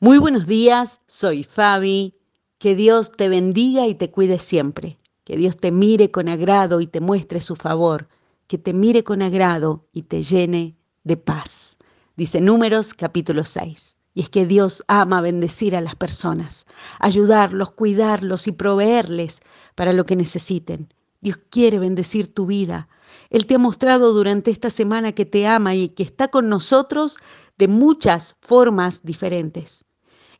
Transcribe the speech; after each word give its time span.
Muy 0.00 0.18
buenos 0.18 0.46
días, 0.46 1.00
soy 1.08 1.42
Fabi. 1.42 2.14
Que 2.58 2.76
Dios 2.76 3.10
te 3.10 3.28
bendiga 3.28 3.88
y 3.88 3.96
te 3.96 4.12
cuide 4.12 4.38
siempre. 4.38 4.96
Que 5.24 5.36
Dios 5.36 5.56
te 5.56 5.72
mire 5.72 6.12
con 6.12 6.28
agrado 6.28 6.80
y 6.80 6.86
te 6.86 7.00
muestre 7.00 7.40
su 7.40 7.56
favor. 7.56 8.06
Que 8.46 8.58
te 8.58 8.72
mire 8.72 9.02
con 9.02 9.22
agrado 9.22 9.88
y 9.92 10.02
te 10.02 10.22
llene 10.22 10.76
de 11.02 11.16
paz. 11.16 11.76
Dice 12.16 12.40
Números 12.40 12.94
capítulo 12.94 13.44
6. 13.44 13.96
Y 14.14 14.20
es 14.20 14.30
que 14.30 14.46
Dios 14.46 14.84
ama 14.86 15.20
bendecir 15.20 15.74
a 15.74 15.80
las 15.80 15.96
personas, 15.96 16.64
ayudarlos, 17.00 17.72
cuidarlos 17.72 18.46
y 18.46 18.52
proveerles 18.52 19.40
para 19.74 19.92
lo 19.92 20.04
que 20.04 20.14
necesiten. 20.14 20.94
Dios 21.20 21.40
quiere 21.50 21.80
bendecir 21.80 22.32
tu 22.32 22.46
vida. 22.46 22.88
Él 23.30 23.46
te 23.46 23.56
ha 23.56 23.58
mostrado 23.58 24.12
durante 24.12 24.52
esta 24.52 24.70
semana 24.70 25.10
que 25.10 25.26
te 25.26 25.48
ama 25.48 25.74
y 25.74 25.88
que 25.88 26.04
está 26.04 26.28
con 26.28 26.48
nosotros 26.48 27.16
de 27.56 27.66
muchas 27.66 28.36
formas 28.40 29.02
diferentes. 29.02 29.84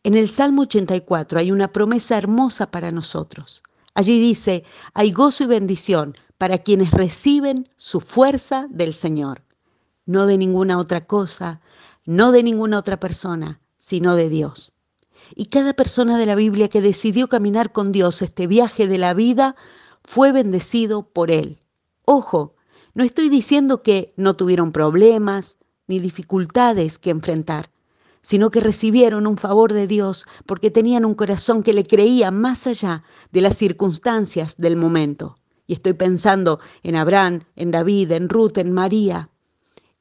En 0.04 0.14
el 0.14 0.28
Salmo 0.28 0.62
84 0.62 1.40
hay 1.40 1.50
una 1.50 1.72
promesa 1.72 2.16
hermosa 2.16 2.70
para 2.70 2.92
nosotros. 2.92 3.64
Allí 3.94 4.20
dice, 4.20 4.62
hay 4.94 5.10
gozo 5.10 5.44
y 5.44 5.46
bendición 5.48 6.16
para 6.38 6.58
quienes 6.58 6.92
reciben 6.92 7.68
su 7.76 8.00
fuerza 8.00 8.68
del 8.70 8.94
Señor, 8.94 9.42
no 10.06 10.26
de 10.26 10.38
ninguna 10.38 10.78
otra 10.78 11.04
cosa, 11.04 11.60
no 12.04 12.30
de 12.30 12.44
ninguna 12.44 12.78
otra 12.78 13.00
persona, 13.00 13.60
sino 13.78 14.14
de 14.14 14.28
Dios. 14.28 14.72
Y 15.34 15.46
cada 15.46 15.74
persona 15.74 16.16
de 16.16 16.26
la 16.26 16.36
Biblia 16.36 16.68
que 16.68 16.80
decidió 16.80 17.28
caminar 17.28 17.72
con 17.72 17.90
Dios 17.90 18.22
este 18.22 18.46
viaje 18.46 18.86
de 18.86 18.98
la 18.98 19.14
vida 19.14 19.56
fue 20.04 20.30
bendecido 20.30 21.08
por 21.08 21.32
Él. 21.32 21.58
Ojo, 22.04 22.54
no 22.94 23.02
estoy 23.02 23.28
diciendo 23.28 23.82
que 23.82 24.14
no 24.16 24.34
tuvieron 24.34 24.70
problemas 24.70 25.58
ni 25.88 25.98
dificultades 25.98 26.98
que 26.98 27.10
enfrentar 27.10 27.70
sino 28.28 28.50
que 28.50 28.60
recibieron 28.60 29.26
un 29.26 29.38
favor 29.38 29.72
de 29.72 29.86
Dios 29.86 30.26
porque 30.44 30.70
tenían 30.70 31.06
un 31.06 31.14
corazón 31.14 31.62
que 31.62 31.72
le 31.72 31.86
creía 31.86 32.30
más 32.30 32.66
allá 32.66 33.02
de 33.32 33.40
las 33.40 33.56
circunstancias 33.56 34.58
del 34.58 34.76
momento. 34.76 35.38
Y 35.66 35.72
estoy 35.72 35.94
pensando 35.94 36.60
en 36.82 36.96
Abraham, 36.96 37.44
en 37.56 37.70
David, 37.70 38.12
en 38.12 38.28
Ruth, 38.28 38.58
en 38.58 38.70
María. 38.70 39.30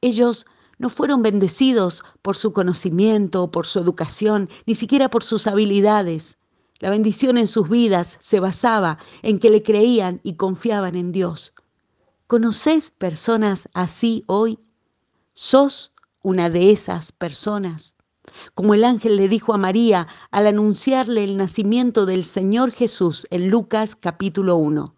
Ellos 0.02 0.44
no 0.76 0.90
fueron 0.90 1.22
bendecidos 1.22 2.02
por 2.20 2.36
su 2.36 2.52
conocimiento, 2.52 3.50
por 3.50 3.66
su 3.66 3.78
educación, 3.78 4.50
ni 4.66 4.74
siquiera 4.74 5.08
por 5.08 5.24
sus 5.24 5.46
habilidades. 5.46 6.36
La 6.80 6.90
bendición 6.90 7.38
en 7.38 7.46
sus 7.46 7.70
vidas 7.70 8.18
se 8.20 8.40
basaba 8.40 8.98
en 9.22 9.38
que 9.38 9.48
le 9.48 9.62
creían 9.62 10.20
y 10.22 10.34
confiaban 10.34 10.96
en 10.96 11.12
Dios. 11.12 11.54
¿Conoces 12.26 12.90
personas 12.90 13.70
así 13.72 14.24
hoy? 14.26 14.58
¿Sos 15.32 15.94
una 16.20 16.50
de 16.50 16.72
esas 16.72 17.10
personas? 17.10 17.97
Como 18.54 18.74
el 18.74 18.84
ángel 18.84 19.16
le 19.16 19.28
dijo 19.28 19.54
a 19.54 19.58
María 19.58 20.08
al 20.30 20.46
anunciarle 20.46 21.24
el 21.24 21.36
nacimiento 21.36 22.06
del 22.06 22.24
Señor 22.24 22.72
Jesús 22.72 23.26
en 23.30 23.48
Lucas 23.48 23.96
capítulo 23.96 24.56
1. 24.56 24.94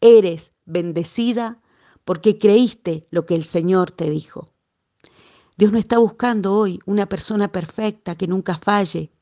Eres 0.00 0.52
bendecida 0.64 1.60
porque 2.04 2.38
creíste 2.38 3.06
lo 3.10 3.26
que 3.26 3.34
el 3.34 3.44
Señor 3.44 3.90
te 3.90 4.10
dijo. 4.10 4.50
Dios 5.56 5.72
no 5.72 5.78
está 5.78 5.98
buscando 5.98 6.54
hoy 6.54 6.80
una 6.86 7.06
persona 7.06 7.52
perfecta 7.52 8.14
que 8.14 8.26
nunca 8.26 8.58
falle. 8.58 9.12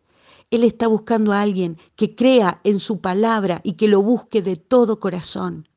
Él 0.50 0.62
está 0.62 0.86
buscando 0.86 1.32
a 1.32 1.42
alguien 1.42 1.78
que 1.96 2.14
crea 2.14 2.60
en 2.62 2.78
su 2.78 3.00
palabra 3.00 3.60
y 3.64 3.72
que 3.72 3.88
lo 3.88 4.02
busque 4.02 4.40
de 4.40 4.56
todo 4.56 5.00
corazón. 5.00 5.68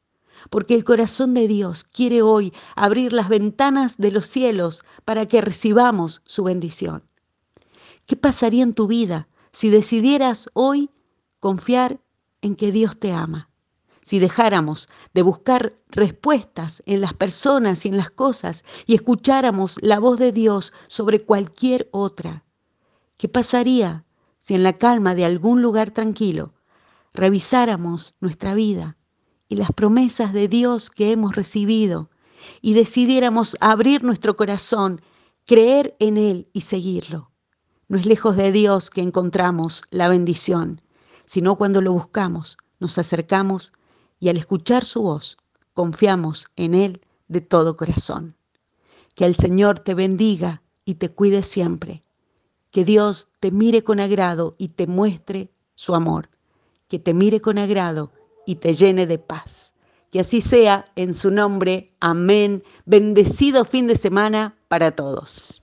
Porque 0.49 0.75
el 0.75 0.83
corazón 0.83 1.33
de 1.33 1.47
Dios 1.47 1.83
quiere 1.83 2.21
hoy 2.21 2.53
abrir 2.75 3.11
las 3.11 3.27
ventanas 3.27 3.97
de 3.97 4.11
los 4.11 4.27
cielos 4.27 4.85
para 5.03 5.27
que 5.27 5.41
recibamos 5.41 6.21
su 6.25 6.43
bendición. 6.43 7.03
¿Qué 8.05 8.15
pasaría 8.15 8.63
en 8.63 8.73
tu 8.73 8.87
vida 8.87 9.27
si 9.53 9.69
decidieras 9.69 10.49
hoy 10.53 10.89
confiar 11.39 11.99
en 12.41 12.55
que 12.55 12.71
Dios 12.71 12.99
te 12.99 13.11
ama? 13.11 13.49
Si 14.03 14.19
dejáramos 14.19 14.89
de 15.13 15.21
buscar 15.21 15.75
respuestas 15.89 16.83
en 16.85 17.01
las 17.01 17.13
personas 17.13 17.85
y 17.85 17.89
en 17.89 17.97
las 17.97 18.09
cosas 18.09 18.65
y 18.85 18.95
escucháramos 18.95 19.77
la 19.81 19.99
voz 19.99 20.19
de 20.19 20.31
Dios 20.31 20.73
sobre 20.87 21.23
cualquier 21.23 21.87
otra. 21.91 22.43
¿Qué 23.17 23.29
pasaría 23.29 24.03
si 24.39 24.55
en 24.55 24.63
la 24.63 24.77
calma 24.77 25.15
de 25.15 25.23
algún 25.23 25.61
lugar 25.61 25.91
tranquilo 25.91 26.53
revisáramos 27.13 28.15
nuestra 28.19 28.55
vida 28.55 28.97
y 29.47 29.55
las 29.55 29.71
promesas 29.71 30.33
de 30.33 30.47
Dios 30.47 30.89
que 30.89 31.11
hemos 31.11 31.35
recibido 31.35 32.09
y 32.61 32.73
decidiéramos 32.73 33.55
abrir 33.59 34.03
nuestro 34.03 34.35
corazón, 34.35 35.01
creer 35.45 35.95
en 35.99 36.17
Él 36.17 36.49
y 36.53 36.61
seguirlo? 36.61 37.30
No 37.91 37.97
es 37.97 38.05
lejos 38.05 38.37
de 38.37 38.53
Dios 38.53 38.89
que 38.89 39.01
encontramos 39.01 39.83
la 39.89 40.07
bendición, 40.07 40.79
sino 41.25 41.57
cuando 41.57 41.81
lo 41.81 41.91
buscamos, 41.91 42.57
nos 42.79 42.97
acercamos 42.97 43.73
y 44.17 44.29
al 44.29 44.37
escuchar 44.37 44.85
su 44.85 45.01
voz, 45.01 45.37
confiamos 45.73 46.47
en 46.55 46.73
Él 46.73 47.01
de 47.27 47.41
todo 47.41 47.75
corazón. 47.75 48.37
Que 49.13 49.25
el 49.25 49.35
Señor 49.35 49.79
te 49.79 49.93
bendiga 49.93 50.61
y 50.85 50.95
te 50.95 51.09
cuide 51.09 51.43
siempre. 51.43 52.01
Que 52.69 52.85
Dios 52.85 53.27
te 53.41 53.51
mire 53.51 53.83
con 53.83 53.99
agrado 53.99 54.55
y 54.57 54.69
te 54.69 54.87
muestre 54.87 55.51
su 55.75 55.93
amor. 55.93 56.29
Que 56.87 56.97
te 56.97 57.13
mire 57.13 57.41
con 57.41 57.57
agrado 57.57 58.13
y 58.45 58.55
te 58.55 58.71
llene 58.71 59.05
de 59.05 59.19
paz. 59.19 59.73
Que 60.11 60.21
así 60.21 60.39
sea 60.39 60.85
en 60.95 61.13
su 61.13 61.29
nombre. 61.29 61.93
Amén. 61.99 62.63
Bendecido 62.85 63.65
fin 63.65 63.87
de 63.87 63.97
semana 63.97 64.55
para 64.69 64.91
todos. 64.91 65.60